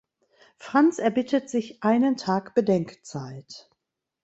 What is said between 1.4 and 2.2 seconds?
sich einen